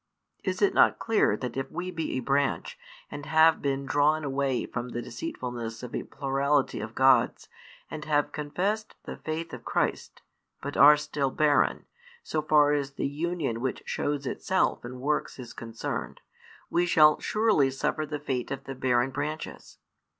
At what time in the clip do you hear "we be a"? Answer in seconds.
1.69-2.21